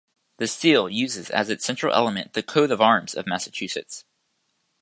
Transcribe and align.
The 0.39 0.47
Seal 0.47 0.89
uses 0.89 1.29
as 1.29 1.51
its 1.51 1.63
central 1.63 1.93
element 1.93 2.33
the 2.33 2.41
Coat 2.41 2.71
of 2.71 2.81
Arms 2.81 3.13
of 3.13 3.27
Massachusetts. 3.27 4.03